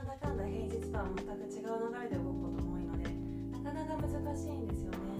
[0.00, 3.04] なんだかんだ平日とは全く違う流れで動くことも多いので
[3.52, 5.12] なかなか難しいんですよね。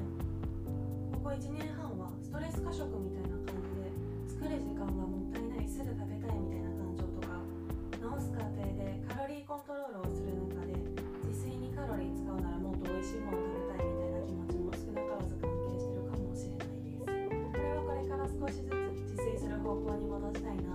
[1.13, 3.93] ここ1年半はストレス過食みたいな感じで
[4.41, 7.45] 作る時間がもったいないすぐ食べたいみたいな感情とか
[8.01, 10.73] 直す過程でカロリーコントロールをする中で
[11.29, 17.05] 自炊にカロリー使うならもっと美味しいもの食べたいみたいな気持ちも少なからず関係してるかもしれないです。
[17.05, 20.70] これはこれから少しずつ自炊する方向に戻したいな。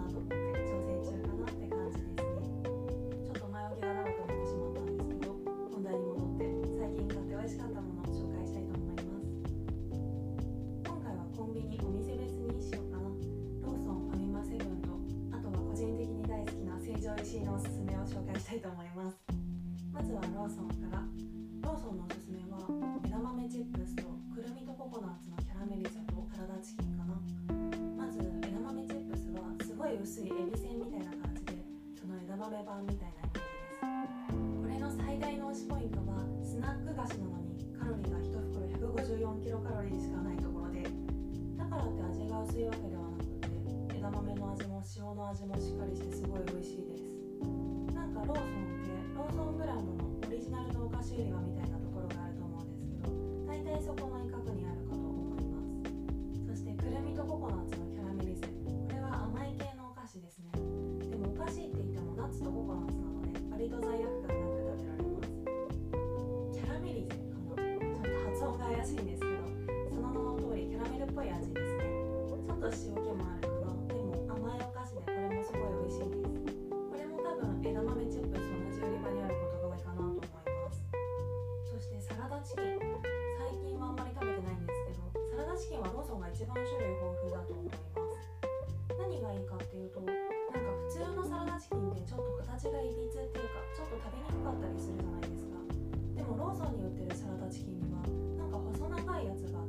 [18.35, 19.15] 介したいと思います。
[19.93, 20.99] まずはローソンから。
[21.63, 22.67] ローソンのおすすめは
[23.07, 24.03] 枝豆チップスと
[24.35, 27.15] くるみとココナッツのキャラメリゼとサラダチキンかな。
[27.95, 31.63] まず枝豆チップスはすごい薄いエビせんみたいな感じで
[31.95, 34.35] その枝豆版みたいなイメージです。
[34.35, 38.67] これの最大の推しポイントはスナック菓子なのにカロリーが1袋
[38.99, 40.83] 154キロカロリーしかないところで。
[40.83, 42.94] だからって味が薄いわけで
[49.65, 53.09] ブランドのオリジナルのお菓子売り場みたいなところがあると思うんですけど
[53.49, 55.57] 大体そこの一角にあるかと思いま
[56.53, 56.53] す。
[56.53, 58.45] そしてくるみとココナッツのキャラメリゼ。
[58.45, 60.53] これは甘い系のお菓子ですね。
[61.09, 65.33] でもお菓子って言ってもナッツとココナッツなので割と罪悪感なく食べられます。
[66.53, 67.57] キャラメリゼかな。
[67.57, 69.49] ちょっと発音が怪しいんですけど
[69.89, 71.89] その名の通りキャラメルっぽい味ですね。
[72.37, 73.01] ちょっと塩
[85.55, 87.87] 山チキンはローソンが一番種類豊富だと思います。
[88.99, 90.19] 何がいいかっていうとなんか
[90.51, 95.55] 普通のサラダチキンってちょっと形がいびつっていうかちょっと食べにくかったりするじゃないですか。
[96.11, 98.03] でもローソンに売ってるサラダチキンには
[98.35, 99.63] なんか細長いやつが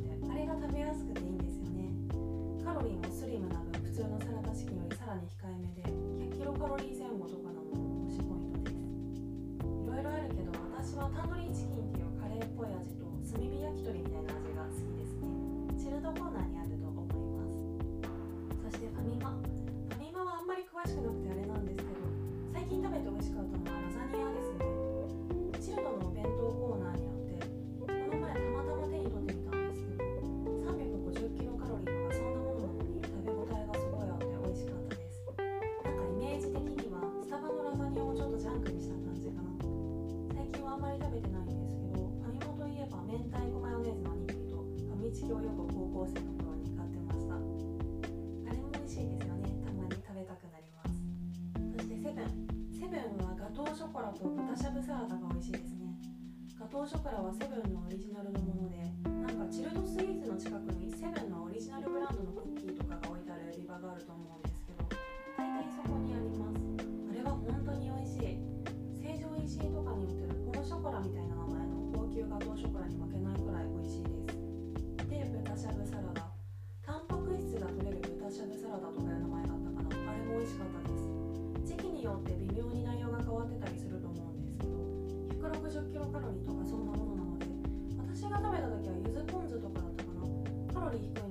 [45.97, 47.33] 高校生の頃に買ってました。
[47.33, 47.41] あ
[48.53, 49.49] れも美味しいですよね。
[49.65, 51.01] たまに食べたくなります。
[51.73, 52.29] そしてセブン。
[52.69, 55.97] セブンはガトーショコラと豚しゃぶサラダが美味しいですね。
[56.61, 58.77] ガトーショコラはセブンのオリジナルのもので
[59.09, 64.85] なんかチルドスイーツの近くにセブンのオリジナルブランドのクッキーとかが置いてある売り場があると思うんですけど
[65.41, 66.61] 大体そこにあります。
[67.09, 68.37] あれは本当に美味しい。
[69.01, 70.45] 成城石井とかに売ってる
[85.57, 87.47] 160キロカロリーとかそんなものなので
[88.13, 90.21] 私が食べた時はゆずポン酢とかだったかな。
[90.75, 91.26] カロリー低い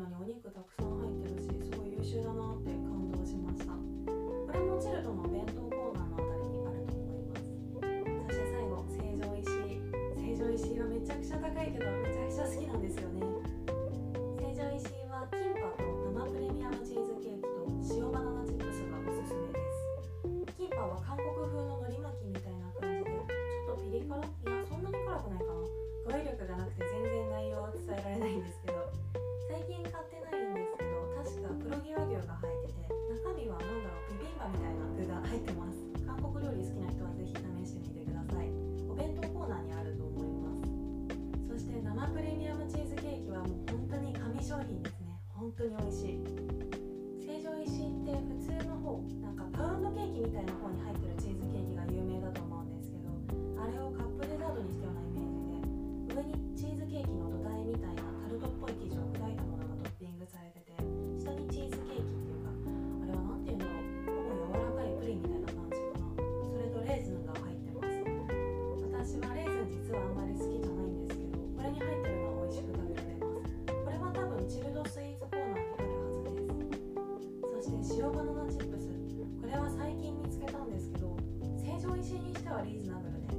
[78.05, 78.93] 塩バナナチップス。
[79.41, 81.17] これは最近見つけたんですけど
[81.57, 83.33] 成城石にしてはリーズナブルで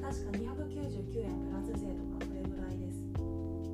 [0.00, 3.04] 確か299円プラス税とかこれぐらいです。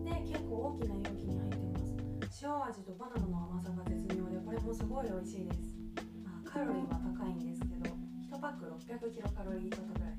[0.03, 1.95] で結構大きな容器に入ってます。
[2.43, 5.79] 塩味とバナナの甘さが絶妙でこれもすごい美味しいです、
[6.27, 10.19] まあ、カロリーは高いんですけど1パック600キロカロリーとかぐらい。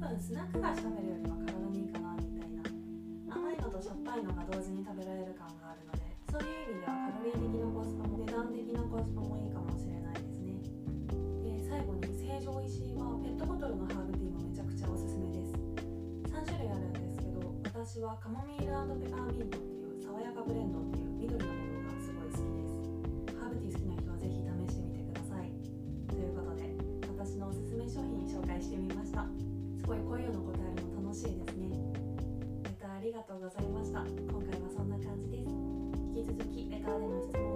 [0.00, 2.64] 多分スナック菓子食べるよりは体にいいかなみたいな。
[3.28, 7.89] 甘いのとしょっぱいのが同時に食べられる感があるのでそういう意味ではカロリー的な誤差
[18.00, 22.80] 私はカモミールペパーミントっていう爽やかブレンドっていう緑のものがすごい好きです。
[23.36, 25.52] ハーブティー好きな人はぜひ試してみてください
[26.08, 26.72] ということで
[27.12, 29.28] 私のおすすめ商品紹介してみました。
[29.76, 31.68] すごいこういうの答えるの楽しいですね。
[32.64, 34.00] レターありがとうございました。
[34.00, 35.52] 今回はそんな感じです
[36.16, 37.49] 引き続きレターでの質問